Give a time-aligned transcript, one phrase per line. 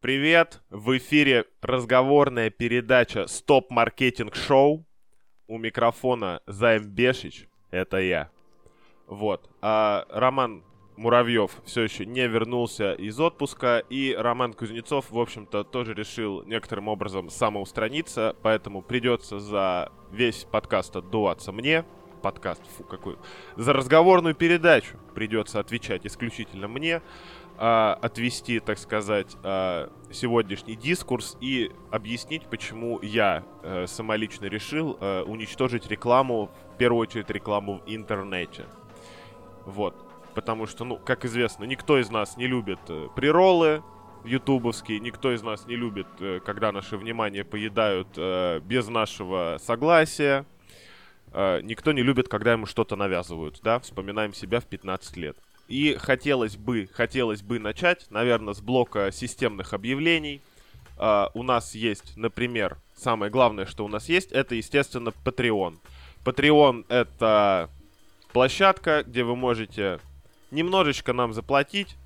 [0.00, 0.62] Привет!
[0.70, 4.84] В эфире разговорная передача Стоп Маркетинг Шоу.
[5.48, 7.48] У микрофона Займ Бешич.
[7.72, 8.30] Это я.
[9.08, 9.50] Вот.
[9.60, 10.62] А Роман
[10.96, 16.86] Муравьев все еще не вернулся из отпуска, и Роман Кузнецов, в общем-то, тоже решил некоторым
[16.86, 21.84] образом самоустраниться, поэтому придется за весь подкаст отдуваться мне.
[22.24, 23.18] Подкаст, фу, какой.
[23.54, 27.02] За разговорную передачу придется отвечать исключительно мне,
[27.58, 35.22] а, отвести, так сказать, а, сегодняшний дискурс и объяснить, почему я а, самолично решил а,
[35.24, 38.64] уничтожить рекламу, в первую очередь рекламу в интернете.
[39.66, 39.94] Вот
[40.34, 43.82] потому что, ну, как известно, никто из нас не любит э, приролы
[44.24, 46.06] ютубовские, никто из нас не любит,
[46.44, 50.46] когда наше внимание поедают э, без нашего согласия,
[51.34, 55.36] э, никто не любит, когда ему что-то навязывают, да, вспоминаем себя в 15 лет.
[55.68, 60.40] И хотелось бы, хотелось бы начать, наверное, с блока системных объявлений.
[60.96, 65.78] Uh, у нас есть, например, самое главное, что у нас есть, это, естественно, Patreon.
[66.24, 67.68] Patreon— это
[68.32, 69.98] площадка, где вы можете
[70.52, 71.96] немножечко нам заплатить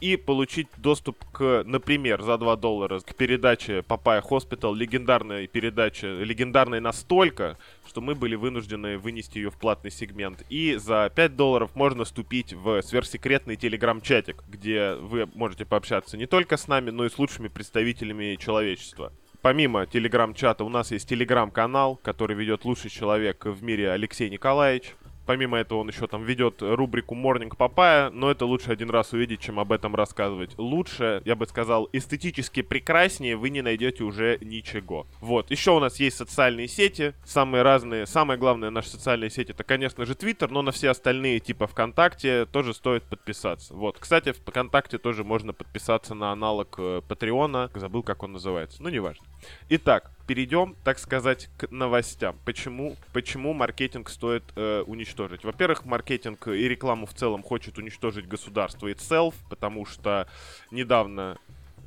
[0.00, 6.80] и получить доступ к, например, за 2 доллара к передаче Папая Hospital, легендарной передаче, легендарной
[6.80, 10.44] настолько, что мы были вынуждены вынести ее в платный сегмент.
[10.48, 16.56] И за 5 долларов можно вступить в сверхсекретный телеграм-чатик, где вы можете пообщаться не только
[16.56, 19.12] с нами, но и с лучшими представителями человечества.
[19.40, 24.94] Помимо телеграм-чата у нас есть телеграм-канал, который ведет лучший человек в мире Алексей Николаевич.
[25.28, 29.40] Помимо этого он еще там ведет рубрику Morning Papaya, но это лучше один раз увидеть,
[29.40, 30.56] чем об этом рассказывать.
[30.56, 35.06] Лучше, я бы сказал, эстетически прекраснее вы не найдете уже ничего.
[35.20, 38.06] Вот, еще у нас есть социальные сети, самые разные.
[38.06, 42.46] Самое главное наши социальные сети это, конечно же, Twitter, но на все остальные, типа ВКонтакте,
[42.46, 43.74] тоже стоит подписаться.
[43.74, 48.82] Вот, кстати, в ВКонтакте тоже можно подписаться на аналог э, Патреона, забыл, как он называется,
[48.82, 49.26] ну неважно.
[49.68, 52.36] Итак, перейдем, так сказать, к новостям.
[52.44, 55.42] Почему, почему маркетинг стоит э, уничтожить?
[55.42, 60.28] Во-первых, маркетинг и рекламу в целом хочет уничтожить государство itself, потому что
[60.70, 61.38] недавно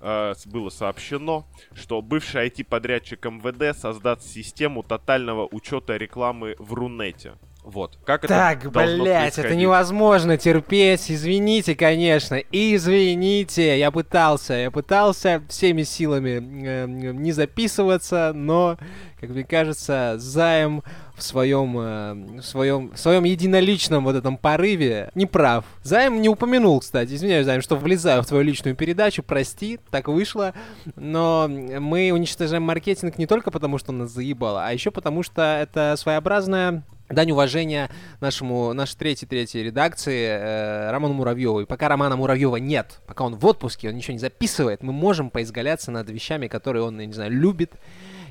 [0.01, 7.35] э, было сообщено, что бывший IT-подрядчик МВД создаст систему тотального учета рекламы в Рунете.
[7.63, 7.99] Вот.
[8.05, 11.11] Как так, это блять, это невозможно терпеть.
[11.11, 12.35] Извините, конечно.
[12.51, 13.77] Извините.
[13.77, 18.77] Я пытался, я пытался всеми силами э, не записываться, но,
[19.21, 20.83] как мне кажется, займ
[21.15, 25.63] в своем, э, в своем, в своем единоличном вот этом порыве не прав.
[25.83, 30.53] Займ не упомянул, кстати, извиняюсь, Займ, что влезаю в твою личную передачу, прости, так вышло,
[30.95, 35.41] но мы уничтожаем маркетинг не только потому, что он нас заебало, а еще потому, что
[35.41, 36.83] это своеобразная
[37.13, 37.89] дань уважения
[38.19, 41.61] нашему, нашей третьей-третьей редакции э, Роману Муравьеву.
[41.61, 45.29] И пока Романа Муравьева нет, пока он в отпуске, он ничего не записывает, мы можем
[45.29, 47.73] поизгаляться над вещами, которые он, я не знаю, любит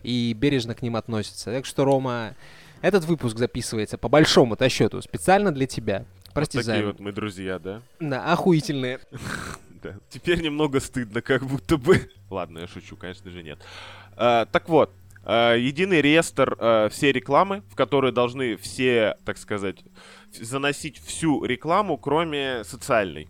[0.02, 1.52] и бережно к ним относится.
[1.52, 2.34] Так что, Рома,
[2.82, 6.04] этот выпуск записывается по большому-то счету специально для тебя.
[6.32, 6.86] Прости, вот такие Займ.
[6.86, 7.82] вот мы друзья, да?
[7.98, 9.00] Да, охуительные.
[9.82, 9.94] Да.
[10.10, 12.10] Теперь немного стыдно, как будто бы.
[12.28, 13.58] Ладно, я шучу, конечно же, нет.
[14.14, 14.92] А, так вот,
[15.24, 19.78] а, единый реестр а, все рекламы, в которые должны все, так сказать,
[20.38, 23.28] заносить всю рекламу, кроме социальной.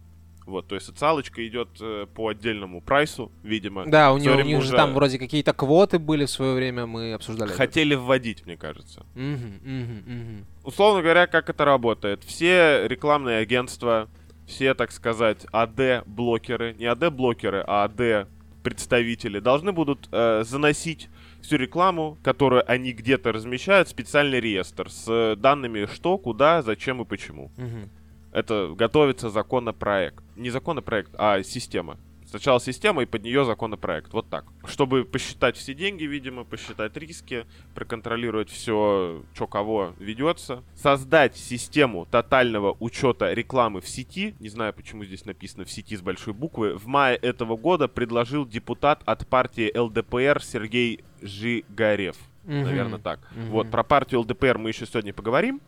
[0.51, 3.87] Вот, то есть социалочка идет э, по отдельному прайсу, видимо.
[3.87, 6.87] Да, у, него, у них же уже там вроде какие-то квоты были в свое время,
[6.87, 7.51] мы обсуждали.
[7.51, 7.57] это.
[7.57, 9.07] Хотели вводить, мне кажется.
[9.15, 10.47] Мгм, мгм, мгм.
[10.65, 12.25] Условно говоря, как это работает?
[12.25, 14.09] Все рекламные агентства,
[14.47, 21.09] все, так сказать, АД-блокеры, не АД-блокеры, а АД-представители должны будут э, заносить
[21.43, 27.05] всю рекламу, которую они где-то размещают, в специальный реестр с данными что, куда, зачем и
[27.05, 27.51] почему.
[27.57, 27.89] Мгм.
[28.33, 30.23] Это готовится законопроект.
[30.37, 31.99] Не законопроект, а система.
[32.31, 34.13] Сначала система и под нее законопроект.
[34.13, 34.45] Вот так.
[34.65, 40.63] Чтобы посчитать все деньги, видимо, посчитать риски, проконтролировать все, что кого ведется.
[40.77, 44.37] Создать систему тотального учета рекламы в сети.
[44.39, 46.77] Не знаю, почему здесь написано в сети с большой буквы.
[46.77, 52.17] В мае этого года предложил депутат от партии ЛДПР Сергей Жигарев.
[52.45, 52.63] Мгм.
[52.63, 53.19] Наверное, так.
[53.35, 53.47] Мгм.
[53.47, 55.61] Вот, про партию ЛДПР мы еще сегодня поговорим.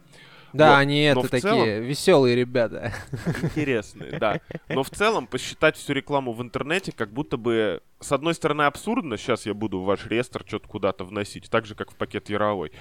[0.53, 2.93] Да, Вот, они но это такие целом- веселые ребята.
[3.43, 4.41] Интересные, да.
[4.69, 9.17] Но в целом посчитать всю рекламу в интернете как будто бы, с одной стороны, абсурдно.
[9.17, 12.73] Сейчас я буду в ваш реестр что-то куда-то вносить, так же, как в пакет Яровой.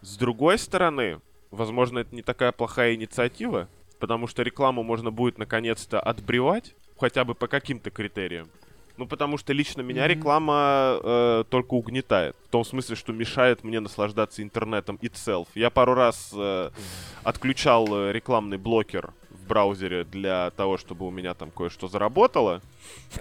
[0.00, 1.20] С другой стороны,
[1.50, 7.34] возможно, это не такая плохая инициатива, потому что рекламу можно будет наконец-то отбревать, хотя бы
[7.34, 8.48] по каким-то критериям.
[8.96, 10.08] Ну, потому что лично меня mm-hmm.
[10.08, 12.36] реклама э, только угнетает.
[12.46, 15.48] В том смысле, что мешает мне наслаждаться интернетом itself.
[15.54, 16.70] Я пару раз э,
[17.22, 22.60] отключал э, рекламный блокер в браузере для того, чтобы у меня там кое-что заработало.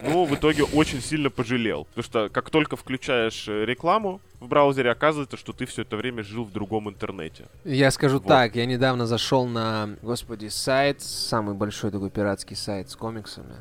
[0.03, 1.85] Ну, в итоге очень сильно пожалел.
[1.85, 6.23] Потому что как только включаешь э, рекламу в браузере, оказывается, что ты все это время
[6.23, 7.45] жил в другом интернете.
[7.63, 8.27] Я скажу вот.
[8.27, 13.55] так, я недавно зашел на, господи, сайт, самый большой такой пиратский сайт с комиксами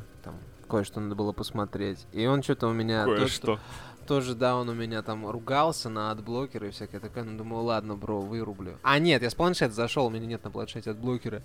[0.68, 2.06] кое-что надо было посмотреть.
[2.12, 3.04] И он что-то у меня...
[3.04, 3.58] Кое-что.
[4.06, 7.22] Тоже, да, он у меня там ругался на адблокеры и всякое такое.
[7.22, 8.72] Ну, думаю, ладно, бро, вырублю.
[8.82, 11.42] А, нет, я с планшета зашел, у меня нет на планшете адблокера.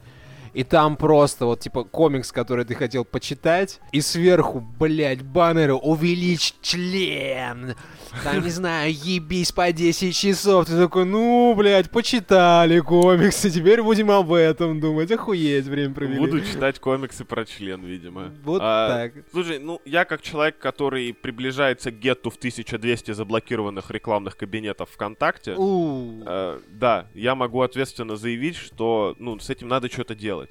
[0.55, 6.55] И там просто вот, типа, комикс, который ты хотел почитать, и сверху, блядь, баннеры «Увеличь
[6.61, 7.75] член!»
[8.23, 10.67] Там, не знаю, ебись по 10 часов.
[10.67, 15.11] Ты такой, ну, блядь, почитали комиксы, теперь будем об этом думать.
[15.11, 16.19] Охуеть, время провели.
[16.19, 18.31] Буду читать комиксы про член, видимо.
[18.45, 19.25] Вот а, так.
[19.33, 25.55] Слушай, ну, я как человек, который приближается к гетту в 1200 заблокированных рекламных кабинетов ВКонтакте,
[25.57, 30.44] э, да, я могу ответственно заявить, что, ну, с этим надо что-то делать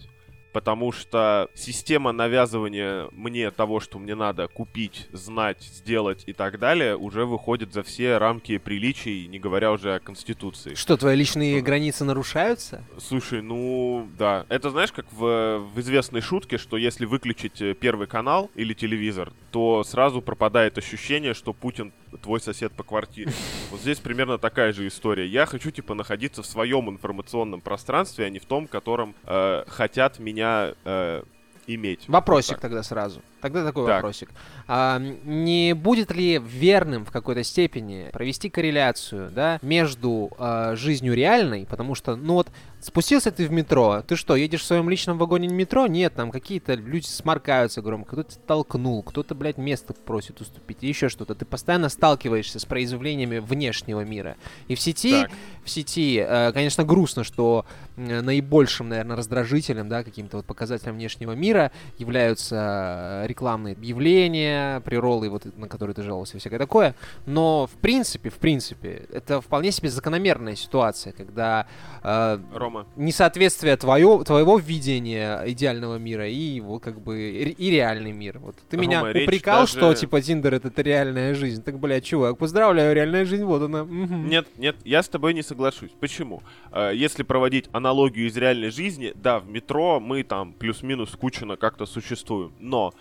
[0.54, 6.96] потому что система навязывания мне того, что мне надо купить, знать, сделать и так далее,
[6.96, 10.74] уже выходит за все рамки приличий, не говоря уже о Конституции.
[10.74, 11.64] Что, твои личные что?
[11.66, 12.84] границы нарушаются?
[12.98, 14.46] Слушай, ну да.
[14.48, 19.32] Это знаешь, как в, в известной шутке, что если выключить э, первый канал или телевизор,
[19.50, 23.32] то сразу пропадает ощущение, что Путин твой сосед по квартире.
[23.70, 25.26] Вот здесь примерно такая же история.
[25.26, 30.18] Я хочу, типа, находиться в своем информационном пространстве, а не в том, котором э, хотят
[30.18, 31.22] меня э,
[31.66, 32.08] иметь.
[32.08, 33.22] Вопросик вот тогда сразу.
[33.44, 33.96] Тогда такой так.
[33.96, 34.30] вопросик.
[34.66, 41.66] А, не будет ли верным в какой-то степени провести корреляцию да, между а, жизнью реальной,
[41.66, 42.48] потому что, ну вот,
[42.84, 45.86] Спустился ты в метро, ты что, едешь в своем личном вагоне метро?
[45.86, 51.34] Нет, там какие-то люди сморкаются громко, кто-то толкнул, кто-то, блядь, место просит уступить, еще что-то.
[51.34, 54.36] Ты постоянно сталкиваешься с произведениями внешнего мира.
[54.68, 55.30] И в сети, так.
[55.64, 57.64] в сети, э, конечно, грустно, что
[57.96, 65.28] э, наибольшим, наверное, раздражителем, да, каким-то вот показателем внешнего мира являются э, рекламные объявления, приролы,
[65.28, 66.94] вот на которые ты жаловался, и всякое такое.
[67.26, 71.66] Но, в принципе, в принципе, это вполне себе закономерная ситуация, когда...
[72.02, 72.86] Э, Рома.
[72.96, 78.38] Несоответствие твое, твоего видения идеального мира и его как бы и реальный мир.
[78.38, 79.72] Вот ты Рома, меня упрекал, даже...
[79.72, 81.62] что типа Тиндер это, реальная жизнь.
[81.62, 83.84] Так, блядь, чувак, поздравляю, реальная жизнь, вот она.
[83.84, 85.90] Нет, нет, я с тобой не соглашусь.
[85.98, 86.42] Почему?
[86.70, 91.86] Э, если проводить аналогию из реальной жизни, да, в метро мы там плюс-минус скучно как-то
[91.86, 92.92] существуем, но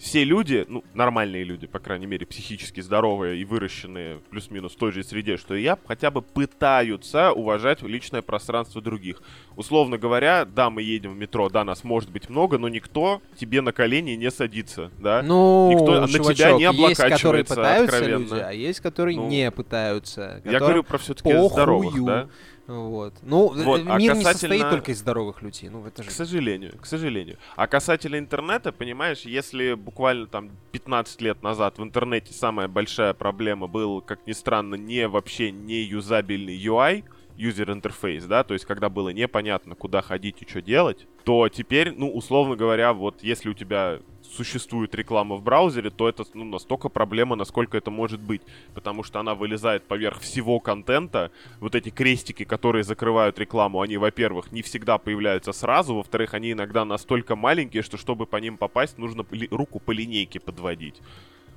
[0.00, 4.92] все люди, ну, нормальные люди, по крайней мере, психически здоровые и выращенные плюс-минус в той
[4.92, 9.22] же среде, что и я, хотя бы пытаются уважать личное пространство других.
[9.56, 13.60] Условно говоря, да, мы едем в метро, да, нас может быть много, но никто тебе
[13.60, 15.22] на колени не садится, да?
[15.22, 18.34] Ну, никто чувачок, на тебя не облокачивается есть, которые пытаются откровенно.
[18.34, 20.40] люди, а есть, которые ну, не пытаются.
[20.46, 22.28] Я говорю про все-таки здоровых, да?
[22.70, 23.14] Вот.
[23.22, 23.80] Ну, э, вот.
[23.86, 24.18] А мир касательно...
[24.18, 25.68] не состоит только из здоровых людей.
[25.68, 26.08] Ну, это же...
[26.08, 27.38] К сожалению, к сожалению.
[27.56, 33.66] А касательно интернета, понимаешь, если буквально там 15 лет назад в интернете самая большая проблема
[33.66, 37.04] был, как ни странно, не вообще не юзабельный UI,
[37.36, 41.92] user интерфейс, да, то есть когда было непонятно, куда ходить и что делать, то теперь,
[41.92, 44.00] ну, условно говоря, вот если у тебя
[44.30, 48.42] существует реклама в браузере, то это ну, настолько проблема, насколько это может быть.
[48.74, 51.30] Потому что она вылезает поверх всего контента.
[51.60, 55.94] Вот эти крестики, которые закрывают рекламу, они, во-первых, не всегда появляются сразу.
[55.94, 61.00] Во-вторых, они иногда настолько маленькие, что чтобы по ним попасть, нужно руку по линейке подводить.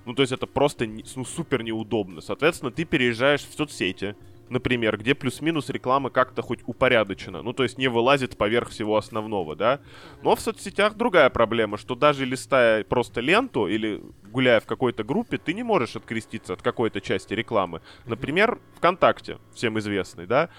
[0.05, 2.21] Ну, то есть это просто ну, супер неудобно.
[2.21, 4.15] Соответственно, ты переезжаешь в соцсети,
[4.49, 9.55] например, где плюс-минус реклама как-то хоть упорядочена, ну, то есть не вылазит поверх всего основного,
[9.55, 9.79] да.
[10.21, 15.37] Но в соцсетях другая проблема, что даже листая просто ленту или гуляя в какой-то группе,
[15.37, 17.81] ты не можешь откреститься от какой-то части рекламы.
[18.05, 20.49] Например, ВКонтакте, всем известный, да.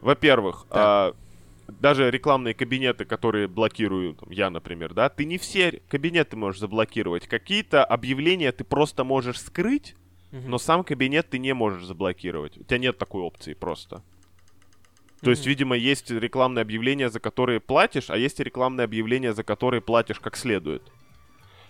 [0.00, 1.14] Во-первых, а,
[1.68, 7.26] даже рекламные кабинеты, которые блокирую, там, я, например, да, ты не все кабинеты можешь заблокировать.
[7.26, 9.96] Какие-то объявления ты просто можешь скрыть,
[10.46, 12.58] но сам кабинет ты не можешь заблокировать.
[12.58, 14.02] У тебя нет такой опции просто.
[15.20, 19.80] То есть, видимо, есть рекламные объявления, за которые платишь, а есть рекламные объявления, за которые
[19.80, 20.82] платишь как следует.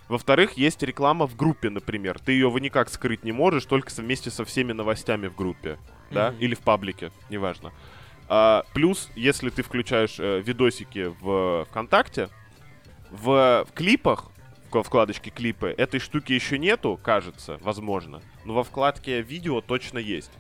[0.08, 2.18] Во-вторых, есть реклама в группе, например.
[2.18, 5.78] Ты ее вы никак скрыть не можешь, только вместе со всеми новостями в группе,
[6.10, 6.38] да, mm-hmm.
[6.40, 7.72] или в паблике, неважно.
[8.28, 12.28] А, плюс, если ты включаешь э, видосики в ВКонтакте,
[13.10, 14.30] в, в клипах
[14.74, 15.74] во вкладочке клипы.
[15.76, 18.20] Этой штуки еще нету, кажется, возможно.
[18.44, 20.30] Но во вкладке видео точно есть.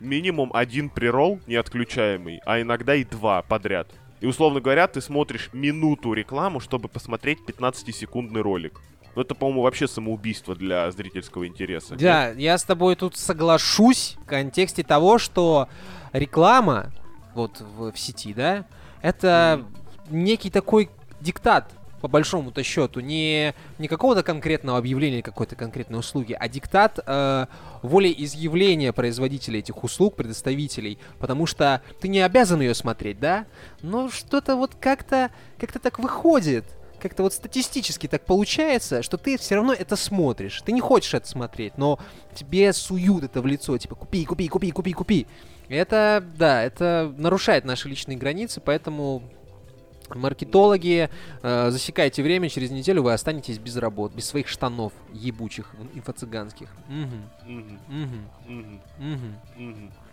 [0.00, 3.88] Минимум один прирол неотключаемый, а иногда и два подряд.
[4.20, 8.80] И условно говоря, ты смотришь минуту рекламу, чтобы посмотреть 15-секундный ролик.
[9.14, 11.96] Ну, это, по-моему, вообще самоубийство для зрительского интереса.
[11.96, 15.68] Да, я с тобой тут соглашусь в контексте того, что
[16.12, 16.92] реклама
[17.34, 18.64] вот в, в сети, да,
[19.02, 20.14] это mm.
[20.14, 26.48] некий такой диктат по большому-то счету, не, не какого-то конкретного объявления какой-то конкретной услуги, а
[26.48, 27.46] диктат э,
[27.82, 33.46] волеизъявления производителей этих услуг, предоставителей, потому что ты не обязан ее смотреть, да?
[33.82, 36.64] Но что-то вот как-то как-то так выходит,
[37.00, 40.62] как-то вот статистически так получается, что ты все равно это смотришь.
[40.62, 41.98] Ты не хочешь это смотреть, но
[42.34, 45.26] тебе суют это в лицо, типа купи, купи, купи, купи, купи.
[45.68, 49.22] Это, да, это нарушает наши личные границы, поэтому
[50.14, 51.10] Маркетологи,
[51.42, 56.68] э, засекайте время, через неделю вы останетесь без работ, без своих штанов ебучих, инфо-цыганских.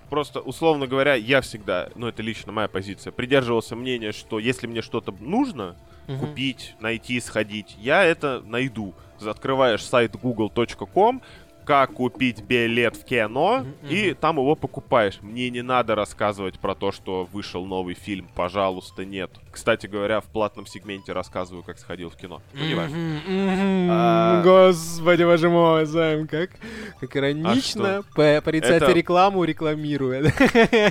[0.09, 4.81] Просто, условно говоря, я всегда, ну это лично моя позиция, придерживался мнения, что если мне
[4.81, 5.75] что-то нужно,
[6.07, 6.27] угу.
[6.27, 8.93] купить, найти, сходить, я это найду.
[9.25, 11.21] Открываешь сайт google.com,
[11.65, 13.89] как купить билет в кино, mm-hmm.
[13.89, 15.19] и там его покупаешь.
[15.21, 19.31] Мне не надо рассказывать про то, что вышел новый фильм, пожалуйста, нет.
[19.51, 22.41] Кстати говоря, в платном сегменте рассказываю, как сходил в кино.
[22.53, 22.95] Ну, не важно.
[22.95, 23.87] Mm-hmm.
[23.89, 24.43] А...
[24.43, 26.51] Господи, боже мой, Займ, как,
[26.99, 28.91] как иронично а порицать это...
[28.91, 30.31] рекламу, рекламируя.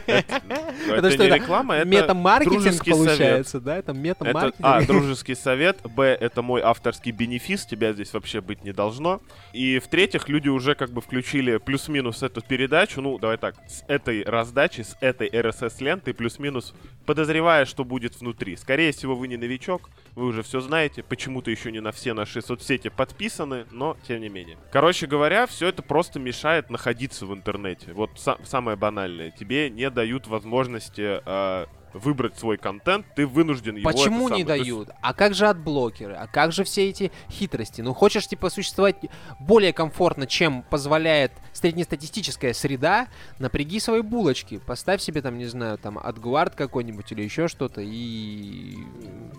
[0.07, 0.43] Это,
[0.93, 3.77] это не реклама, это метамаркетинг получается, да?
[3.77, 4.55] Это метамаркетинг.
[4.63, 5.79] А, дружеский совет.
[5.83, 9.21] Б, это мой авторский бенефис, тебя здесь вообще быть не должно.
[9.53, 14.25] И в-третьих, люди уже как бы включили плюс-минус эту передачу, ну, давай так, с этой
[14.25, 16.75] раздачи, с этой RSS-ленты, плюс-минус,
[17.07, 18.57] подозревая, что будет внутри.
[18.57, 22.41] Скорее всего, вы не новичок, вы уже все знаете, почему-то еще не на все наши
[22.41, 24.57] соцсети подписаны, но тем не менее.
[24.73, 27.93] Короче говоря, все это просто мешает находиться в интернете.
[27.93, 29.31] Вот са- самое банальное.
[29.31, 30.27] Тебе не дают
[30.75, 33.91] возможности э, выбрать свой контент, ты вынужден его...
[33.91, 34.91] Почему не дают?
[35.01, 36.15] А как же адблокеры?
[36.15, 37.81] А как же все эти хитрости?
[37.81, 38.97] Ну, хочешь, типа, существовать
[39.39, 44.59] более комфортно, чем позволяет среднестатистическая среда, напряги свои булочки.
[44.59, 48.77] Поставь себе там, не знаю, там, AdGuard какой-нибудь или еще что-то и...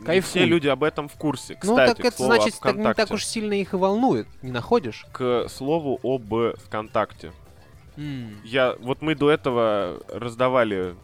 [0.05, 0.41] Кайфуй.
[0.41, 1.55] Все люди об этом в курсе.
[1.55, 4.27] Кстати, ну, так это, к слову, значит, так, не так уж сильно их и волнует.
[4.41, 5.05] Не находишь?
[5.11, 7.33] К слову об ВКонтакте.
[7.97, 8.39] Mm.
[8.43, 10.95] Я, вот мы до этого раздавали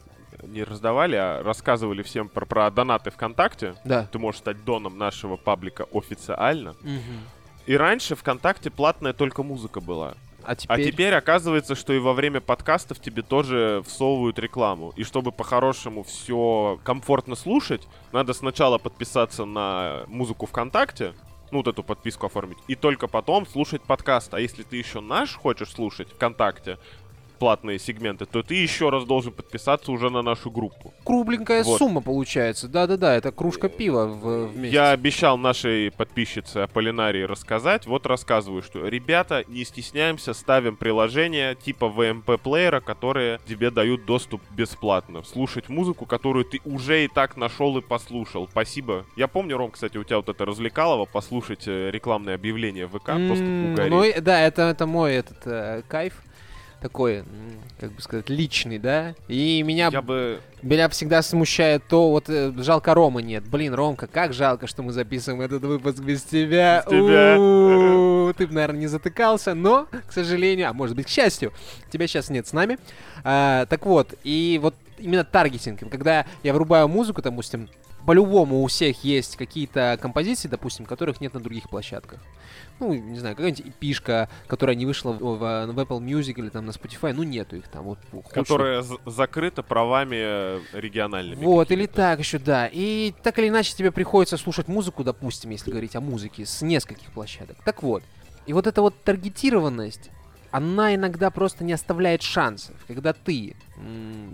[0.43, 3.75] не раздавали, а рассказывали всем про, про донаты ВКонтакте.
[3.83, 4.07] Да.
[4.11, 6.71] Ты можешь стать доном нашего паблика официально.
[6.71, 7.67] Угу.
[7.67, 10.15] И раньше ВКонтакте платная только музыка была.
[10.43, 10.81] А теперь...
[10.81, 14.93] а теперь оказывается, что и во время подкастов тебе тоже всовывают рекламу.
[14.95, 21.13] И чтобы по-хорошему все комфортно слушать, надо сначала подписаться на музыку ВКонтакте,
[21.51, 24.33] ну, вот эту подписку оформить, и только потом слушать подкаст.
[24.33, 26.77] А если ты еще наш хочешь слушать ВКонтакте,
[27.41, 30.93] платные сегменты, то ты еще раз должен подписаться уже на нашу группу.
[31.03, 31.79] Кругленькая вот.
[31.79, 32.67] сумма получается.
[32.67, 34.73] Да-да-да, это кружка пива в, в месяц.
[34.73, 37.87] Я обещал нашей подписчице Аполлинарии рассказать.
[37.87, 45.23] Вот рассказываю, что ребята, не стесняемся, ставим приложения типа VMP-плеера, которые тебе дают доступ бесплатно.
[45.23, 48.47] Слушать музыку, которую ты уже и так нашел и послушал.
[48.51, 49.07] Спасибо.
[49.15, 53.09] Я помню, Ром, кстати, у тебя вот это развлекалово послушать э, рекламное объявление в ВК,
[53.09, 54.15] mm, просто угореть.
[54.17, 56.21] Ну, да, это, это мой этот э, кайф
[56.81, 57.23] такой,
[57.79, 59.15] как бы сказать, личный, да.
[59.27, 60.41] И меня, я бы...
[60.61, 63.47] меня всегда смущает то, вот э, жалко Рома нет.
[63.47, 66.83] Блин, Ромка, как жалко, что мы записываем этот выпуск без тебя.
[66.85, 68.33] Без тебя.
[68.33, 71.53] Ты бы, наверное, не затыкался, но, к сожалению, а может быть, к счастью,
[71.91, 72.79] тебя сейчас нет с нами.
[73.23, 77.69] А, так вот, и вот именно таргетинг, когда я врубаю музыку, допустим,
[78.05, 82.19] по-любому у всех есть какие-то композиции, допустим, которых нет на других площадках.
[82.79, 86.65] Ну, не знаю, какая-нибудь эпишка, которая не вышла в, в, в Apple Music или там
[86.65, 87.83] на Spotify, ну нету их там.
[87.83, 87.99] Вот,
[88.31, 88.99] которая хочешь...
[89.05, 91.43] закрыта правами региональными.
[91.43, 92.67] Вот, или так еще, да.
[92.71, 97.11] И так или иначе тебе приходится слушать музыку, допустим, если говорить о музыке, с нескольких
[97.11, 97.57] площадок.
[97.63, 98.03] Так вот,
[98.47, 100.09] и вот эта вот таргетированность,
[100.51, 102.75] она иногда просто не оставляет шансов.
[102.87, 103.55] Когда ты,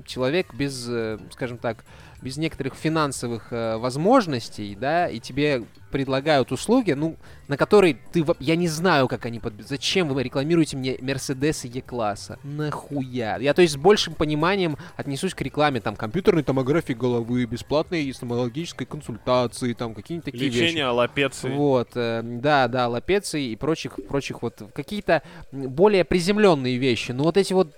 [0.06, 1.86] человек без, э, скажем так,
[2.22, 7.18] без некоторых финансовых э, возможностей, да, и тебе предлагают услуги, ну,
[7.48, 8.26] на которые ты...
[8.40, 9.40] Я не знаю, как они...
[9.40, 9.54] Под...
[9.68, 12.40] Зачем вы рекламируете мне Мерседесы Е-класса?
[12.44, 13.38] Нахуя?
[13.38, 18.86] Я, то есть, с большим пониманием отнесусь к рекламе, там, компьютерной томографии головы, бесплатной стоматологической
[18.86, 20.80] консультации, там, какие-нибудь такие Лечение вещи.
[20.82, 21.50] аллопеции.
[21.50, 27.12] Вот, э, да, да, аллопеции и прочих, прочих вот, какие-то более приземленные вещи.
[27.12, 27.76] Но вот эти вот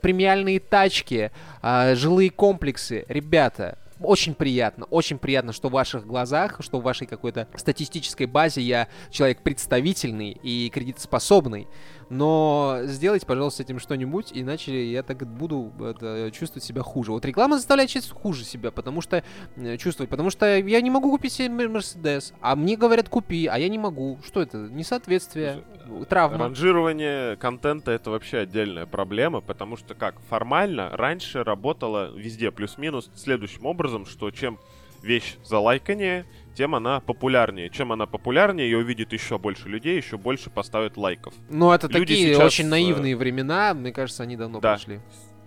[0.00, 1.30] премиальные тачки,
[1.62, 7.06] э, жилые комплексы, ребята, очень приятно, очень приятно, что в ваших глазах, что в вашей
[7.06, 11.68] какой-то статистической базе я человек представительный и кредитоспособный.
[12.10, 17.12] Но сделайте, пожалуйста, с этим что-нибудь, иначе я так буду это, чувствовать себя хуже.
[17.12, 19.22] Вот реклама заставляет чувствовать хуже себя, потому что
[19.56, 23.58] э, чувствовать, потому что я не могу купить себе Мерседес, а мне говорят купи, а
[23.58, 24.18] я не могу.
[24.24, 24.58] Что это?
[24.58, 25.64] Несоответствие,
[26.08, 26.38] травма.
[26.38, 33.66] Ранжирование контента это вообще отдельная проблема, потому что как формально раньше работало везде плюс-минус следующим
[33.66, 34.58] образом, что чем
[35.02, 37.70] вещь за лайкание, тем она популярнее.
[37.70, 41.34] Чем она популярнее, ее увидит еще больше людей, еще больше поставят лайков.
[41.48, 44.70] Ну, это люди такие сейчас, очень наивные времена, мне кажется, они давно да.
[44.70, 45.00] прошли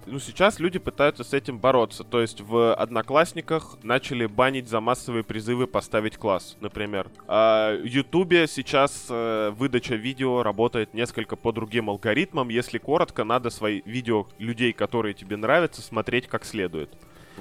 [0.06, 2.04] ну, сейчас люди пытаются с этим бороться.
[2.04, 7.10] То есть в Одноклассниках начали банить за массовые призывы поставить класс, например.
[7.28, 12.50] А в Ютубе сейчас э, выдача видео работает несколько по другим алгоритмам.
[12.50, 16.90] Если коротко, надо свои видео людей, которые тебе нравятся, смотреть как следует.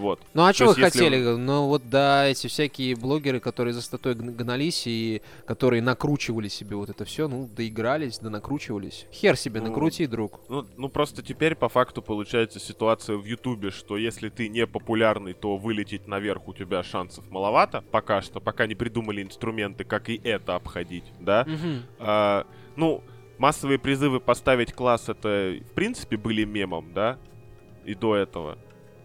[0.00, 0.21] Вот.
[0.33, 0.83] Ну а что вы если...
[0.83, 1.19] хотели?
[1.37, 6.88] Ну вот да, эти всякие блогеры, которые за статой гнались и которые накручивали себе вот
[6.88, 9.07] это все, ну доигрались, да накручивались.
[9.12, 10.40] Хер себе ну, накрути, друг.
[10.49, 15.35] Ну, ну просто теперь по факту получается ситуация в Ютубе, что если ты не популярный,
[15.35, 20.21] то вылететь наверх у тебя шансов маловато пока что, пока не придумали инструменты, как и
[20.25, 21.47] это обходить, да?
[21.47, 21.83] Угу.
[21.99, 23.02] А, ну,
[23.38, 27.19] массовые призывы поставить класс это в принципе были мемом, да?
[27.85, 28.57] И до этого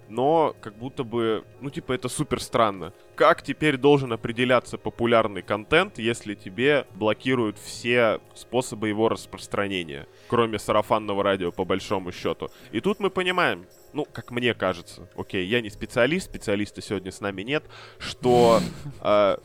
[0.09, 2.93] но как будто бы, ну типа это супер странно.
[3.15, 11.24] Как теперь должен определяться популярный контент, если тебе блокируют все способы его распространения, кроме сарафанного
[11.24, 12.50] радио по большому счету?
[12.71, 17.21] И тут мы понимаем, ну, как мне кажется, окей, я не специалист, специалиста сегодня с
[17.21, 17.63] нами нет,
[17.97, 18.59] что
[19.01, 19.38] э,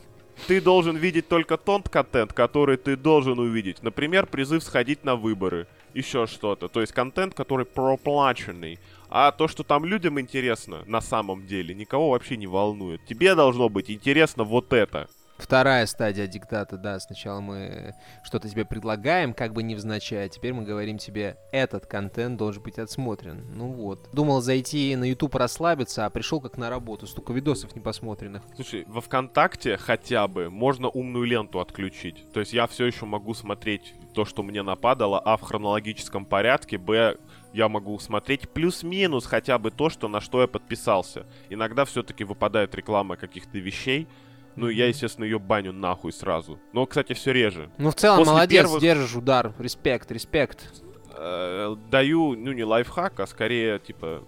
[0.47, 3.83] ты должен видеть только тот контент, который ты должен увидеть.
[3.83, 6.67] Например, призыв сходить на выборы, еще что-то.
[6.67, 8.79] То есть контент, который проплаченный.
[9.11, 13.05] А то, что там людям интересно на самом деле, никого вообще не волнует.
[13.05, 15.09] Тебе должно быть интересно вот это.
[15.37, 20.63] Вторая стадия диктата, да, сначала мы что-то тебе предлагаем, как бы невзначай, а теперь мы
[20.63, 23.43] говорим тебе, этот контент должен быть отсмотрен.
[23.55, 24.07] Ну вот.
[24.13, 28.43] Думал зайти на YouTube расслабиться, а пришел как на работу, столько видосов непосмотренных.
[28.55, 32.31] Слушай, во ВКонтакте хотя бы можно умную ленту отключить.
[32.33, 36.77] То есть я все еще могу смотреть то, что мне нападало, а в хронологическом порядке,
[36.77, 37.17] б,
[37.53, 41.25] я могу смотреть плюс-минус хотя бы то, что на что я подписался.
[41.49, 44.07] Иногда все-таки выпадает реклама каких-то вещей,
[44.55, 46.59] ну, я, естественно, ее баню нахуй сразу.
[46.73, 47.69] Но, кстати, все реже.
[47.77, 48.81] Ну, в целом, После молодец, первых...
[48.81, 49.53] держишь удар.
[49.57, 50.69] Респект, респект.
[51.15, 54.23] Э, даю, ну, не лайфхак, а скорее, типа,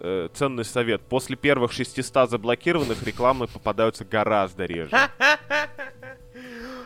[0.00, 1.02] э, ценный совет.
[1.08, 4.90] После первых 600 заблокированных рекламы попадаются гораздо реже.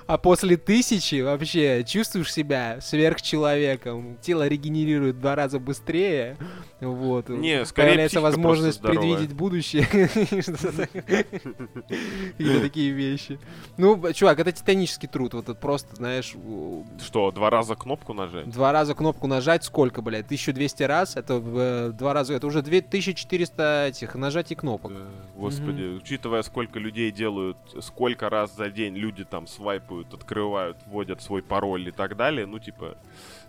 [0.06, 4.16] а после тысячи вообще чувствуешь себя сверхчеловеком.
[4.20, 6.36] Тело регенерирует в два раза быстрее.
[6.80, 7.28] Вот.
[7.28, 9.82] Не, скорее Появляется возможность предвидеть будущее.
[12.38, 13.40] Или такие вещи.
[13.76, 15.34] Ну, чувак, это титанический труд.
[15.34, 16.34] Вот это просто, знаешь...
[17.04, 18.48] Что, два раза кнопку нажать?
[18.50, 20.26] Два раза кнопку нажать, сколько, блядь?
[20.26, 21.16] 1200 раз?
[21.16, 22.34] Это в два раза...
[22.34, 24.92] Это уже 2400 этих нажатий кнопок.
[25.34, 31.22] Господи, учитывая, сколько людей делают, сколько раз за день люди там свайпают скачивают, открывают, вводят
[31.22, 32.96] свой пароль и так далее, ну, типа,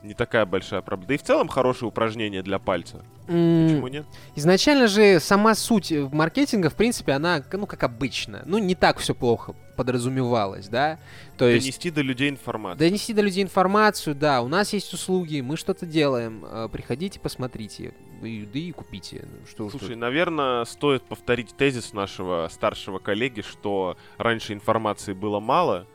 [0.04, 1.08] не такая большая проблема.
[1.08, 3.04] Да и в целом хорошее упражнение для пальца.
[3.28, 3.68] Mm.
[3.68, 4.06] Почему нет?
[4.36, 8.44] Изначально же сама суть маркетинга, в принципе, она, ну, как обычно.
[8.46, 10.98] Ну, не так все плохо подразумевалось, да?
[11.38, 11.78] То Донести есть...
[11.78, 12.80] Донести до людей информацию.
[12.80, 14.42] Донести до людей информацию, да.
[14.42, 16.44] У нас есть услуги, мы что-то делаем.
[16.46, 17.94] Э, приходите, посмотрите.
[18.24, 19.26] И, да и купите.
[19.26, 19.96] Ну, что Слушай, что...
[19.96, 25.86] наверное, стоит повторить тезис нашего старшего коллеги, что раньше информации было мало,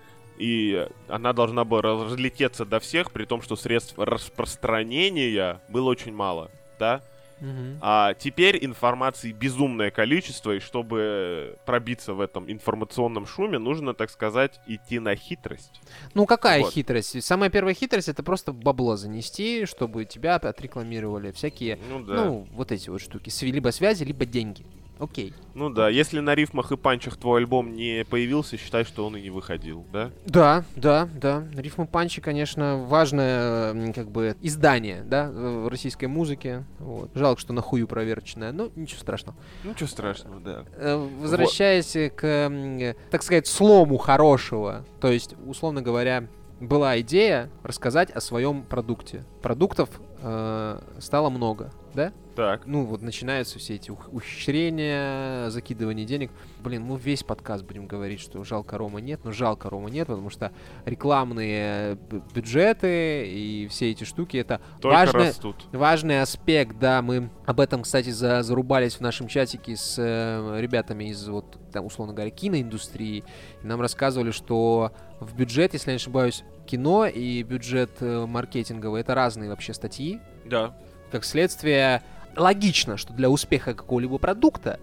[0.42, 6.50] и она должна была разлететься до всех, при том, что средств распространения было очень мало,
[6.80, 7.00] да?
[7.40, 7.78] Угу.
[7.80, 14.60] А теперь информации безумное количество, и чтобы пробиться в этом информационном шуме, нужно, так сказать,
[14.66, 15.80] идти на хитрость.
[16.14, 16.72] Ну, какая вот.
[16.72, 17.22] хитрость?
[17.22, 21.30] Самая первая хитрость это просто бабло занести, чтобы тебя отрекламировали.
[21.30, 22.14] Всякие, ну, да.
[22.14, 23.30] ну вот эти вот штуки.
[23.44, 24.64] Либо связи, либо деньги.
[24.98, 25.34] Окей.
[25.54, 29.20] Ну да, если на рифмах и панчах твой альбом не появился, считай, что он и
[29.20, 30.10] не выходил, да?
[30.26, 31.44] Да, да, да.
[31.54, 36.64] Рифмы панчи, конечно, важное как бы издание, да, в российской музыке.
[36.78, 37.10] Вот.
[37.14, 39.36] Жалко, что на хую проверочное, но ничего страшного.
[39.64, 40.64] Ничего страшного, да.
[40.76, 42.12] Э, возвращаясь вот.
[42.12, 46.28] к, так сказать, слому хорошего, то есть, условно говоря,
[46.60, 49.24] была идея рассказать о своем продукте.
[49.42, 49.90] Продуктов
[50.22, 52.12] э, стало много, да?
[52.34, 52.62] Так.
[52.66, 56.30] Ну, вот начинаются все эти ухищрения, закидывание денег.
[56.60, 60.30] Блин, мы весь подкаст будем говорить, что жалко Рома нет, но жалко Рома нет, потому
[60.30, 60.52] что
[60.86, 61.98] рекламные
[62.34, 65.32] бюджеты и все эти штуки это важный,
[65.72, 71.10] важный аспект, да, мы об этом, кстати, за, зарубались в нашем чатике с э, ребятами
[71.10, 73.24] из, вот, там, условно говоря, киноиндустрии,
[73.62, 79.02] и нам рассказывали, что в бюджет, если я не ошибаюсь, кино и бюджет э, маркетинговый
[79.02, 80.20] это разные вообще статьи.
[80.46, 80.74] Да.
[81.10, 82.02] Как следствие,
[82.34, 84.80] логично, что для успеха какого-либо продукта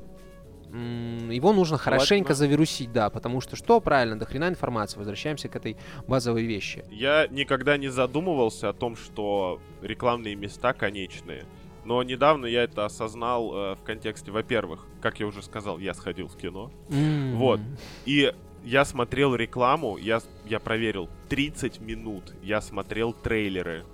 [0.72, 5.78] его нужно хорошенько завирусить, да, потому что что правильно, до хрена информации, возвращаемся к этой
[6.08, 6.86] базовой вещи.
[6.92, 11.46] Я никогда не задумывался о том, что рекламные места конечные.
[11.86, 16.28] Но недавно я это осознал э, в контексте, во-первых, как я уже сказал, я сходил
[16.28, 16.72] в кино.
[16.92, 17.36] М.
[17.38, 17.60] Вот.
[18.06, 18.32] И
[18.64, 23.86] я смотрел рекламу, я, я проверил 30 минут, я смотрел трейлеры.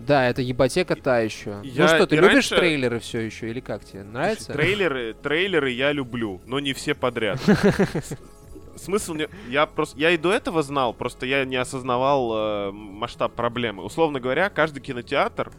[0.00, 1.60] Да, это ебатека та еще.
[1.62, 4.02] Я ну что, ты любишь раньше- трейлеры все еще или как тебе?
[4.02, 4.52] Нравится?
[4.52, 7.40] Трейлеры, трейлеры я люблю, но не все подряд.
[8.76, 9.28] Смысл не...
[9.48, 9.98] Я просто...
[9.98, 13.84] Я и до этого знал, просто я не осознавал э, масштаб проблемы.
[13.84, 15.52] Условно говоря, каждый кинотеатр,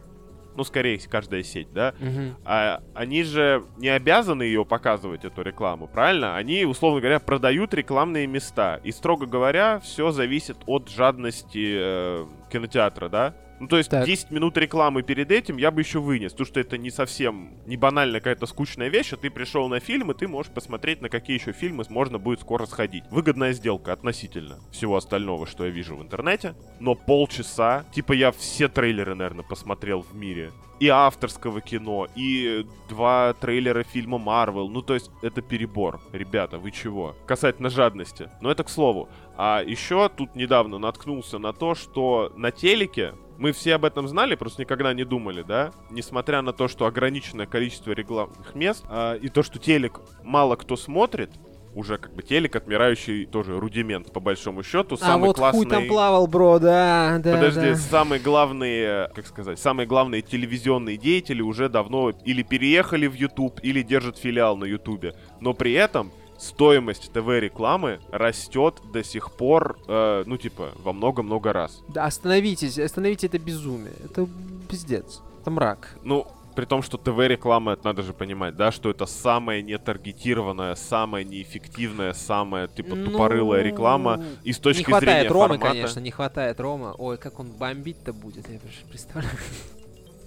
[0.55, 2.35] ну, скорее, каждая сеть, да, Мгм.
[2.45, 6.35] а, они же не обязаны ее показывать, эту рекламу, правильно?
[6.35, 8.79] Они, условно говоря, продают рекламные места.
[8.83, 13.35] И, строго говоря, все зависит от жадности э, кинотеатра, да?
[13.63, 14.05] Ну, то есть Так.
[14.05, 17.77] 10 минут рекламы перед этим я бы еще вынес, потому что это не совсем, не
[17.77, 21.39] банальная какая-то скучная вещь, а ты пришел на фильм, и ты можешь посмотреть, на какие
[21.39, 23.05] еще фильмы можно будет скоро сходить.
[23.09, 26.55] Выгодная сделка относительно всего остального, что я вижу в интернете.
[26.81, 30.51] Но полчаса, типа я все трейлеры, наверное, посмотрел в мире.
[30.79, 34.67] И авторского кино, и два трейлера фильма Марвел.
[34.67, 36.01] Ну, то есть, это перебор.
[36.11, 37.15] Ребята, вы чего?
[37.25, 38.29] Касательно жадности.
[38.41, 39.07] Но это к слову.
[39.37, 44.35] А еще тут недавно наткнулся на то, что на телеке мы все об этом знали,
[44.35, 45.71] просто никогда не думали, да?
[45.91, 50.77] Несмотря на то, что ограниченное количество рекламных мест, а, и то, что телек мало кто
[50.77, 51.29] смотрит,
[51.75, 54.95] уже как бы телек, отмирающий тоже рудимент, по большому счету.
[54.95, 55.59] А Самый вот классный...
[55.59, 57.75] хуй там плавал, бро, да, да, Подожди, да.
[57.75, 63.81] самые главные, как сказать, самые главные телевизионные деятели уже давно или переехали в YouTube, или
[63.81, 65.07] держат филиал на YouTube.
[65.41, 71.81] Но при этом стоимость ТВ-рекламы растет до сих пор, э, ну, типа, во много-много раз.
[71.87, 73.93] Да, остановитесь, остановите это безумие.
[74.03, 74.27] Это
[74.69, 75.21] пиздец.
[75.41, 75.95] Это мрак.
[76.03, 81.23] Ну, при том, что ТВ-реклама, это надо же понимать, да, что это самая нетаргетированная, самая
[81.23, 84.23] неэффективная, самая, типа, тупорылая Ну, реклама.
[84.43, 85.73] И с точки не хватает зрения Ромы, формата...
[85.73, 86.95] конечно, не хватает Рома.
[86.97, 89.35] Ой, как он бомбить-то будет, я даже представляю.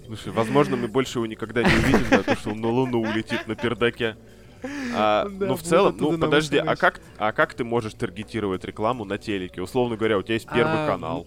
[0.07, 3.55] Слушай, возможно, мы больше его никогда не увидим, потому что он на Луну улетит на
[3.55, 4.15] пердаке.
[4.95, 9.05] А, Да, ну, в целом, ну, подожди, а как, а как ты можешь таргетировать рекламу
[9.05, 9.61] на телеке?
[9.61, 11.25] Условно говоря, у тебя есть первый А, канал.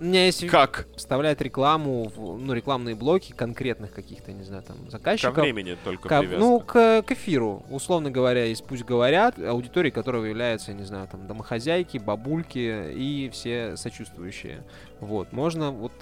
[0.00, 0.88] У меня есть Как?
[0.96, 5.36] вставляет рекламу, в, ну, рекламные блоки конкретных каких-то, не знаю, там, Ко заказчиков.
[5.36, 6.40] времени только Ко- привязка.
[6.40, 7.62] ну, к, к эфиру.
[7.70, 13.76] Условно говоря, есть пусть говорят, аудитории которого являются, не знаю, там, домохозяйки, бабульки и все
[13.76, 14.64] сочувствующие.
[14.98, 15.32] Вот.
[15.32, 15.92] Можно вот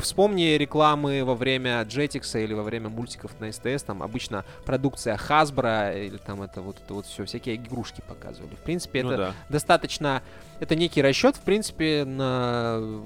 [0.00, 6.06] Вспомни рекламы во время Jetix или во время мультиков на СТС, там обычно продукция Hasbro
[6.06, 8.54] или там это вот это вот все, всякие игрушки показывали.
[8.54, 9.34] В принципе, Ну это да.
[9.48, 10.22] достаточно,
[10.58, 13.02] это некий расчет, в принципе, на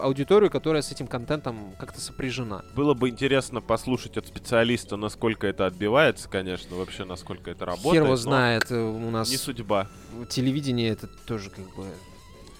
[0.00, 2.62] аудиторию, которая с этим контентом как-то сопряжена.
[2.74, 7.94] Было бы интересно послушать от специалиста, насколько это отбивается, конечно, вообще, насколько это работает.
[7.94, 9.86] Хер его знает, э, у нас Не судьба.
[10.28, 11.86] телевидение это тоже как бы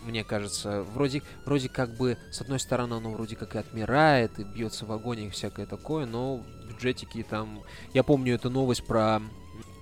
[0.05, 4.45] мне кажется, вроде, вроде как бы, с одной стороны, оно вроде как и отмирает, и
[4.45, 7.63] бьется в огонь и всякое такое, но бюджетики там...
[7.93, 9.21] Я помню эту новость про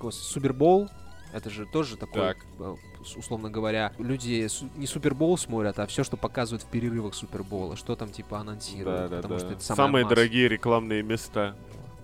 [0.01, 0.89] гос- Супербол,
[1.33, 2.37] это же тоже такой, Так.
[2.61, 2.75] э,
[3.17, 8.11] условно говоря, люди не Супербол смотрят, а все, что показывают в перерывах Супербола, что там
[8.11, 9.41] типа анонсируют, Да, да, потому да.
[9.41, 10.15] что это Самые масса.
[10.15, 11.57] дорогие рекламные места.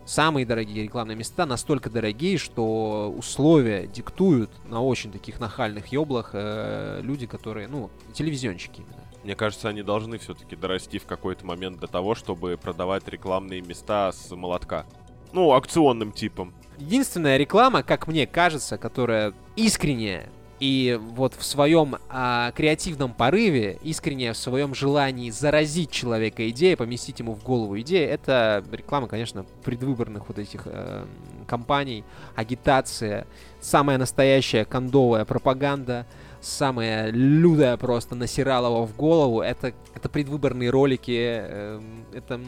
[0.09, 7.01] Самые дорогие рекламные места настолько дорогие, что условия диктуют на очень таких нахальных еблах э,
[7.03, 9.05] люди, которые, ну, телевизионщики именно.
[9.23, 14.11] Мне кажется, они должны все-таки дорасти в какой-то момент до того, чтобы продавать рекламные места
[14.13, 14.87] с молотка.
[15.35, 16.55] Ну, акционным типом.
[16.79, 24.33] Единственная реклама, как мне кажется, которая искренняя и вот в своем а, креативном порыве, искренне
[24.33, 30.29] в своем желании заразить человека идеей, поместить ему в голову идею, это реклама, конечно, предвыборных
[30.29, 31.05] вот этих э,
[31.47, 33.27] кампаний, агитация,
[33.61, 36.07] самая настоящая кондовая пропаганда,
[36.41, 42.41] самая лютая просто насиралова в голову, это, это предвыборные ролики, эм, это,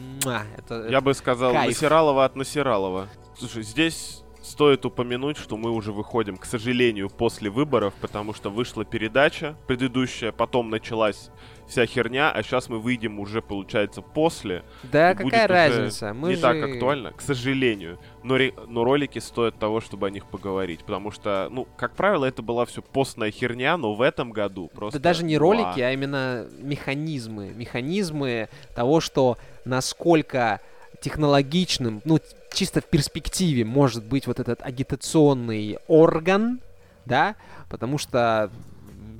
[0.57, 1.67] это Я бы сказал, кайф.
[1.67, 3.07] Насиралова от Насиралова.
[3.37, 4.21] Слушай, здесь
[4.51, 10.33] стоит упомянуть, что мы уже выходим, к сожалению, после выборов, потому что вышла передача предыдущая,
[10.33, 11.31] потом началась
[11.67, 14.63] вся херня, а сейчас мы выйдем уже, получается, после.
[14.83, 16.13] Да, какая разница?
[16.13, 16.41] Мы не же...
[16.41, 17.97] так актуально, к сожалению.
[18.23, 20.81] Но, ре- но ролики стоят того, чтобы о них поговорить.
[20.81, 24.99] Потому что, ну, как правило, это была все постная херня, но в этом году просто...
[24.99, 27.53] Да даже не ролики, а именно механизмы.
[27.55, 30.59] Механизмы того, что насколько
[31.01, 32.19] технологичным, ну,
[32.53, 36.61] чисто в перспективе может быть вот этот агитационный орган,
[37.05, 37.35] да,
[37.69, 38.49] потому что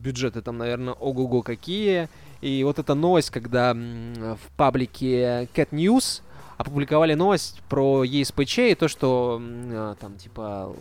[0.01, 2.07] бюджеты там, наверное, ого-го какие,
[2.41, 6.21] И вот эта новость, когда в паблике Cat News
[6.57, 10.75] опубликовали новость про ЕСПЧ и то, что а, там типа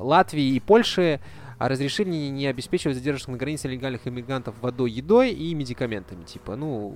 [0.00, 1.20] Латвии и Польши
[1.58, 6.24] разрешили не- обеспечивать задержанных на границе нелегальных иммигрантов водой, едой и медикаментами.
[6.24, 6.94] Типа, ну,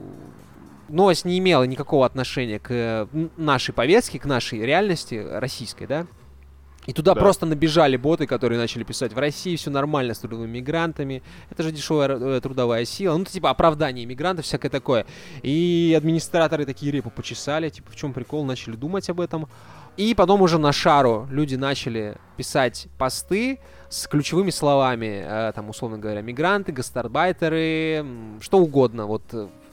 [0.90, 6.07] новость не имела никакого отношения к э, нашей повестке, к нашей реальности российской, да?
[6.87, 7.20] И туда Да.
[7.20, 11.22] просто набежали боты, которые начали писать в России все нормально с трудовыми мигрантами.
[11.50, 13.16] Это же дешевая э, трудовая сила.
[13.18, 15.05] Ну, типа оправдание мигрантов, всякое такое.
[15.42, 19.46] И администраторы такие репу почесали, типа, в чем прикол, начали думать об этом.
[19.98, 23.59] И потом уже на шару люди начали писать посты
[23.90, 28.07] с ключевыми словами, э, там, условно говоря, мигранты, гастарбайтеры,
[28.40, 29.22] что угодно, вот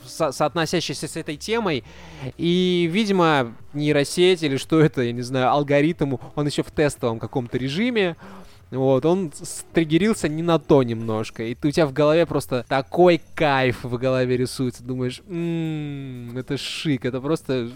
[0.07, 1.83] со- соотносящиеся с этой темой.
[2.37, 7.57] И, видимо, нейросеть или что это, я не знаю, алгоритм, он еще в тестовом каком-то
[7.57, 8.15] режиме.
[8.69, 11.43] Вот, он стригерился не на то немножко.
[11.43, 14.83] И ты, у тебя в голове просто такой кайф в голове рисуется.
[14.83, 17.69] Думаешь, «М, это шик, это просто...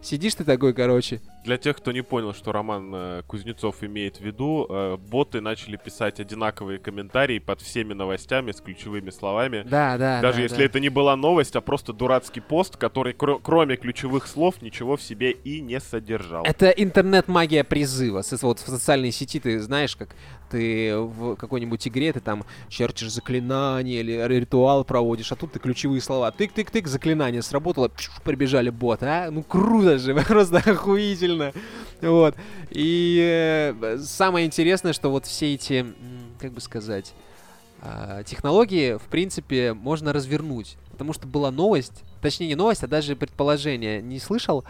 [0.00, 1.20] Сидишь ты такой, короче.
[1.44, 5.76] Для тех, кто не понял, что Роман э, Кузнецов имеет в виду, э, боты начали
[5.76, 9.62] писать одинаковые комментарии под всеми новостями с ключевыми словами.
[9.68, 10.20] Да, да.
[10.20, 10.64] Даже да, если да.
[10.64, 15.02] это не была новость, а просто дурацкий пост, который кро- кроме ключевых слов ничего в
[15.02, 16.44] себе и не содержал.
[16.44, 18.22] Это интернет-магия призыва.
[18.22, 20.08] Со- Вот в социальной сети ты знаешь, как
[20.50, 26.00] ты в какой-нибудь игре ты там черчишь заклинание или ритуал проводишь, а тут ты ключевые
[26.00, 26.30] слова.
[26.36, 29.30] Тык-тык-тык, заклинание сработало, пш, прибежали боты, а?
[29.30, 31.27] Ну круто же, просто охуительно.
[32.00, 32.34] Вот.
[32.70, 35.86] И э, самое интересное, что вот все эти,
[36.38, 37.14] как бы сказать,
[37.80, 40.76] а, технологии, в принципе, можно развернуть.
[40.90, 44.02] Потому что была новость, точнее не новость, а даже предположение.
[44.02, 44.64] Не слышал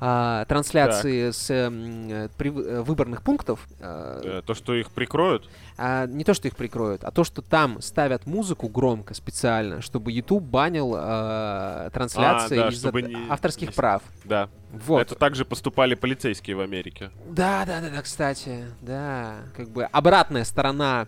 [0.00, 3.60] а, трансляции с эм, э, при- э, выборных пунктов.
[3.80, 7.42] а, Э, То, что их прикроют, а, не то, что их прикроют, а то, что
[7.42, 13.72] там ставят музыку громко специально, чтобы YouTube банил а, трансляции да, из-за не- авторских не
[13.72, 14.02] с- прав.
[14.24, 14.48] да.
[14.72, 15.02] Вот.
[15.02, 17.10] Это также поступали полицейские в Америке.
[17.30, 19.36] Да, да, да, да, кстати, да.
[19.56, 21.06] Как бы обратная сторона,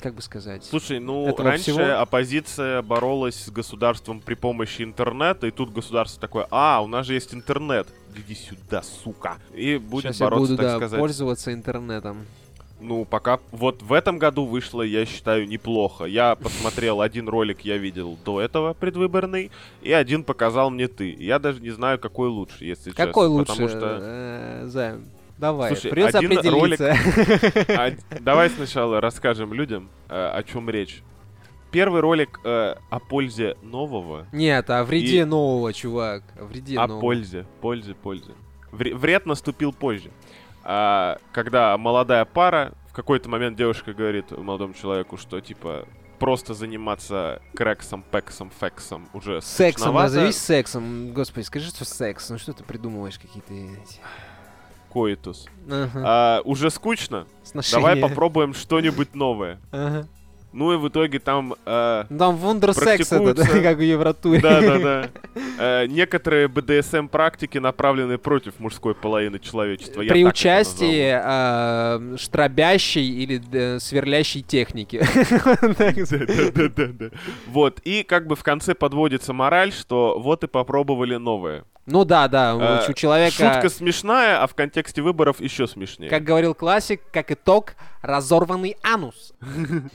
[0.00, 0.64] как бы сказать.
[0.64, 2.00] Слушай, ну раньше всего?
[2.00, 7.14] оппозиция боролась с государством при помощи интернета, и тут государство такое, а, у нас же
[7.14, 7.88] есть интернет.
[8.14, 9.36] Иди сюда, сука.
[9.54, 11.00] И будет Сейчас я бороться, буду, так да, сказать.
[11.00, 12.26] пользоваться интернетом.
[12.78, 16.04] Ну, пока вот в этом году вышло, я считаю, неплохо.
[16.04, 21.14] Я посмотрел один ролик, я видел до этого предвыборный, и один показал мне ты.
[21.18, 23.06] Я даже не знаю, какой лучше, если честно.
[23.06, 23.98] Какой лучше, Потому что...
[24.00, 25.06] э, Займ?
[25.38, 26.96] Давай, Слушай, придется один определиться.
[27.68, 31.02] А, давай сначала расскажем людям, э, о чем речь.
[31.70, 34.26] Первый ролик э, о пользе нового.
[34.32, 36.22] Нет, о вреде И- нового, чувак.
[36.40, 37.00] О вреде О нового.
[37.02, 38.32] пользе, пользе, пользе.
[38.72, 40.10] Вре- Вред наступил позже.
[40.64, 45.86] А, когда молодая пара, в какой-то момент девушка говорит молодому человеку, что типа
[46.18, 50.02] просто заниматься крексом, пексом, фексом уже Сексом, скучновато.
[50.14, 51.12] назовись сексом.
[51.12, 52.30] Господи, скажи, что секс.
[52.30, 53.52] Ну что ты придумываешь какие-то.
[54.92, 55.46] Коитус.
[55.70, 57.26] Ага, А, уже скучно?
[57.42, 57.80] сношения.
[57.80, 59.58] Давай попробуем что-нибудь новое.
[59.72, 60.06] Ага.
[60.52, 63.60] Ну и в итоге там э, Там вундерсекс это, Практикуется.
[63.62, 64.40] как в Евротуре.
[64.40, 65.10] Да, да, да.
[65.58, 70.00] Э, Некоторые БДСМ практики направлены против мужской половины человечества.
[70.00, 75.02] При участии а, штробящей или э, сверлящей техники.
[75.76, 76.24] Так назову.
[76.26, 77.06] Да, да, да, да.
[77.48, 81.64] Вот, и как бы в конце подводится мораль, что вот и попробовали новое.
[81.86, 86.10] Ну да, да, Э, у человека, Шутка смешная, а в контексте выборов еще смешнее.
[86.10, 89.32] как говорил классик, как итог, разорванный анус.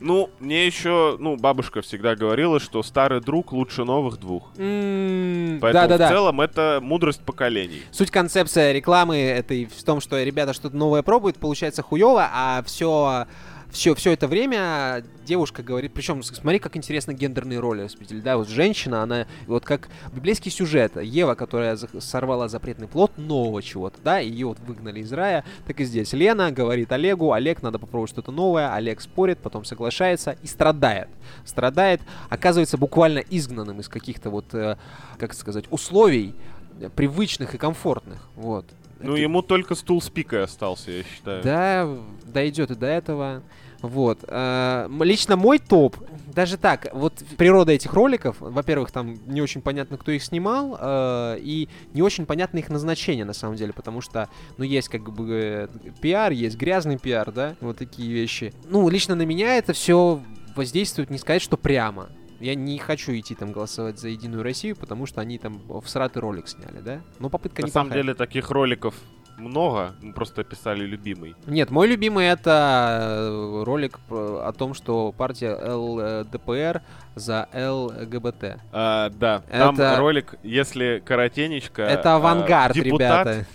[0.00, 4.44] Ну, мне еще, ну, бабушка всегда говорила, что старый друг лучше новых двух.
[4.56, 7.82] М, Поэтому в целом это мудрость поколений.
[7.90, 13.26] Суть концепция рекламы этой в том, что ребята что-то новое пробуют, получается хуево, а все
[13.70, 18.48] все, все это время девушка говорит, причем смотри, как интересно гендерные роли распределили, да, вот
[18.48, 24.46] женщина, она, вот как библейский сюжет, Ева, которая сорвала запретный плод нового чего-то, да, ее
[24.46, 26.12] вот выгнали из рая, так и здесь.
[26.12, 31.08] Лена говорит Олегу, Олег, надо попробовать что-то новое, Олег спорит, потом соглашается и страдает.
[31.44, 32.00] Страдает,
[32.30, 34.76] оказывается буквально изгнанным из каких-то вот, э,
[35.18, 36.34] как сказать, условий,
[36.80, 38.64] э, привычных и комфортных, вот.
[39.00, 41.42] Ну, Это- ему только стул с пикой остался, я считаю.
[41.42, 41.88] да,
[42.24, 43.42] дойдет и до этого.
[43.80, 44.24] Вот.
[44.26, 45.96] Э, Лично мой топ,
[46.34, 51.38] даже так, вот природа этих роликов, во-первых, там не очень понятно, кто их снимал, э,
[51.40, 55.28] и не очень понятно их назначение, на самом деле, потому что, ну, есть как бы
[55.32, 55.68] э,
[56.00, 58.52] пиар, есть грязный пиар, да, вот такие вещи.
[58.68, 60.20] Ну, лично на меня это все
[60.56, 62.08] воздействует, не сказать, что прямо.
[62.40, 66.48] Я не хочу идти там голосовать за Единую Россию, потому что они там всратый ролик
[66.48, 67.00] сняли, да?
[67.18, 68.94] Но попытка На не самом деле таких роликов
[69.38, 71.34] много, мы просто описали любимый.
[71.46, 72.98] Нет, мой любимый это
[73.30, 76.82] э, ролик о том, что партия ЛДПР
[77.14, 78.60] за ЛГБТ.
[78.72, 81.82] А, да, там Это- ролик, если коротенечко...
[81.82, 83.46] Это а, авангард, депутат, ребята.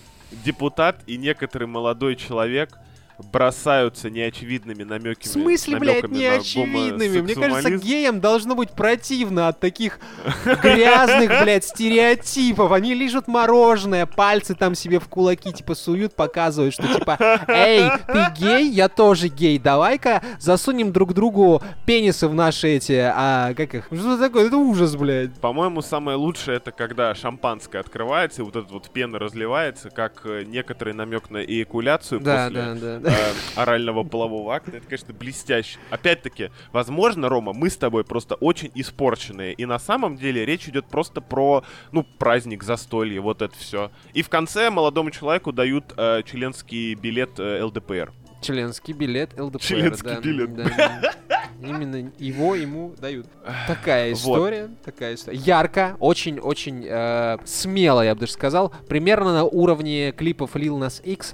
[0.44, 2.78] Депутат и некоторый молодой человек
[3.20, 5.24] бросаются неочевидными намеками.
[5.24, 7.22] В смысле, блядь, неочевидными?
[7.22, 10.00] Мне кажется, геям должно быть противно от таких
[10.46, 12.72] грязных, блядь, стереотипов.
[12.72, 18.26] Они лижут мороженое, пальцы там себе в кулаки, типа, суют, показывают, что, типа, эй, ты
[18.38, 18.70] гей?
[18.70, 19.60] Я тоже гей.
[19.60, 23.88] Давай-ка засунем друг другу пенисы в наши эти, а, как их?
[23.92, 24.48] Что такое?
[24.48, 25.34] Это ужас, блядь.
[25.36, 30.44] По-моему, самое лучшее это когда шампанское открывается, и вот эта вот пена разливается, как э,
[30.46, 33.13] некоторый намек на эякуляцию Да, после да, да,
[33.56, 34.78] орального полового акта.
[34.78, 35.78] Это, конечно, блестяще.
[35.90, 39.54] Опять-таки, возможно, Рома, мы с тобой просто очень испорченные.
[39.54, 43.92] И на самом деле речь идет просто про, ну, праздник, застолье, вот это все.
[44.14, 48.12] И в конце молодому человеку дают э, членский билет э, ЛДПР.
[48.42, 49.60] Членский билет ЛДПР.
[49.60, 50.54] Членский да, билет.
[50.54, 51.14] да.
[51.62, 53.28] Именно его ему дают.
[53.68, 54.18] Такая Вот.
[54.18, 55.38] история, такая история.
[55.38, 58.74] Ярко, очень-очень э, смело, я бы даже сказал.
[58.90, 61.34] Примерно на уровне клипов Lil Nas X,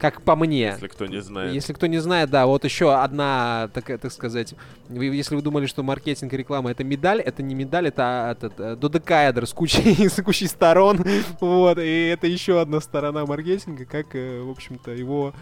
[0.00, 0.72] как по мне.
[0.72, 1.54] Если кто не знает.
[1.54, 4.54] Если кто не знает, да, вот еще одна, такая, так сказать,
[4.88, 8.32] вы, если вы думали, что маркетинг и реклама это медаль, это не медаль, это а,
[8.32, 11.04] этот, э, додекаэдр с кучей, с кучей сторон,
[11.40, 15.34] вот, и это еще одна сторона маркетинга, как, э, в общем-то, его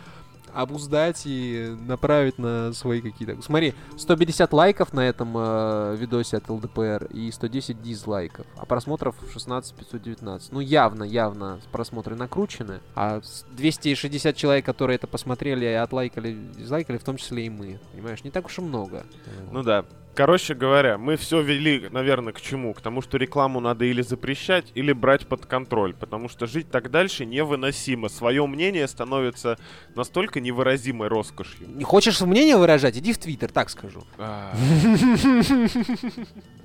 [0.55, 3.41] обуздать и направить на свои какие-то...
[3.43, 9.75] Смотри, 150 лайков на этом э, видосе от ЛДПР и 110 дизлайков, а просмотров 16
[9.75, 10.53] 519.
[10.53, 16.99] Ну, явно, явно просмотры накручены, а с- 260 человек, которые это посмотрели и отлайкали, дизлайкали,
[16.99, 17.79] в том числе и мы.
[17.93, 19.05] Понимаешь, не так уж и много.
[19.53, 19.85] Ну да.
[20.19, 22.75] Короче говоря, мы все вели, наверное, к чему?
[22.75, 25.95] К тому, что рекламу надо или запрещать, или брать под контроль.
[25.95, 28.09] Потому что жить так дальше невыносимо.
[28.09, 29.59] Свое мнение становится
[29.95, 31.69] настолько невыразимой роскошью.
[31.69, 32.97] Не хочешь мнение выражать?
[32.97, 34.03] Иди в Твиттер, так скажу.
[34.19, 34.57] А.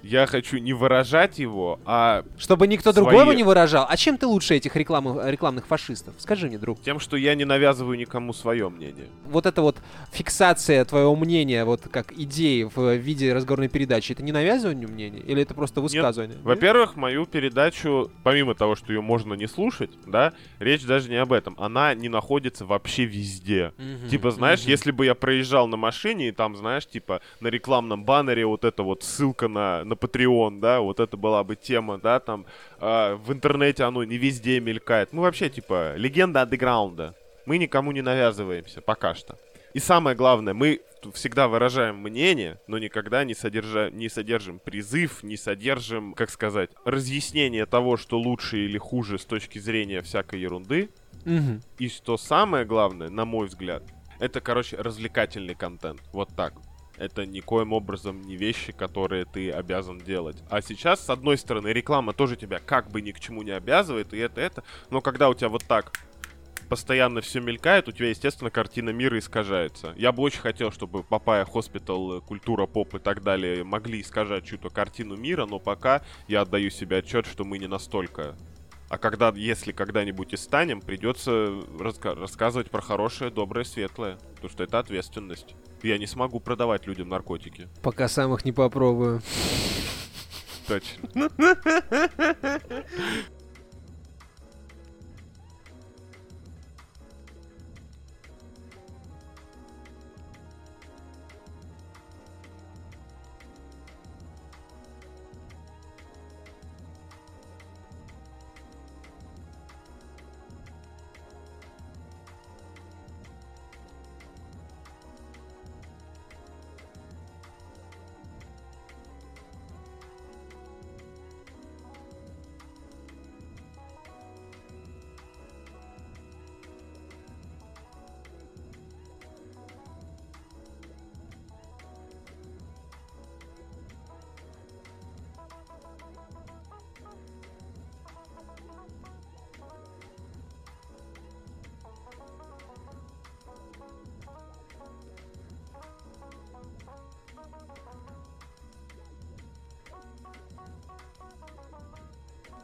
[0.01, 3.85] Я хочу не выражать его, а Чтобы никто другой его не выражал.
[3.87, 6.15] А чем ты лучше этих рекламных, фашистов?
[6.17, 6.81] Скажи мне, друг.
[6.81, 9.05] тем, что я не навязываю никому свое мнение.
[9.25, 9.77] Вот эта вот
[10.11, 15.19] фиксация твоего мнения, вот как идеи в виде разговорной передачи, это не навязывание мнения?
[15.19, 16.38] Или это просто высказывание?
[16.43, 21.34] Во-первых, мою передачу, помимо того, что ее можно не слушать, да, речь даже не об
[21.34, 21.56] этом.
[21.60, 23.73] Она не находится вообще везде.
[23.77, 24.69] Мгм, Типа, знаешь, мгм.
[24.69, 28.84] если бы я проезжал на машине, и там, знаешь, типа, на рекламном баннере вот эта
[28.84, 32.45] вот ссылка на, на Patreon, да, вот это была бы тема, да, там,
[32.79, 35.13] а, в интернете оно не везде мелькает.
[35.13, 37.15] Ну, вообще, типа, легенда андеграунда.
[37.45, 39.38] Мы никому не навязываемся, пока что.
[39.73, 43.89] И самое главное, мы всегда выражаем мнение, но никогда не, содержа...
[43.91, 49.59] не содержим призыв, не содержим, как сказать, разъяснение того, что лучше или хуже с точки
[49.59, 50.89] зрения всякой ерунды.
[51.25, 51.61] Мгм.
[51.77, 53.83] И что самое главное, на мой взгляд,
[54.19, 56.01] это, короче, развлекательный контент.
[56.11, 56.53] Вот так.
[56.97, 60.37] Это никоим образом не вещи, которые ты обязан делать.
[60.49, 64.13] А сейчас, с одной стороны, реклама тоже тебя как бы ни к чему не обязывает,
[64.13, 64.63] и это, это.
[64.91, 65.91] Но когда у тебя вот так
[66.73, 69.93] постоянно все мелькает, у тебя, естественно, картина мира искажается.
[69.95, 74.71] Я бы очень хотел, чтобы Papaya Hospital, Культура Поп и так далее могли искажать чью-то
[74.71, 78.36] картину мира, но пока я отдаю себе отчет, что мы не настолько
[78.89, 81.31] а когда, если когда-нибудь и станем, придется
[81.79, 84.19] раска- рассказывать про хорошее, доброе, светлое.
[84.36, 85.55] Потому что это ответственность.
[85.81, 87.69] Я не смогу продавать людям наркотики.
[87.81, 89.23] Пока сам их не попробую.
[90.67, 91.09] Точно.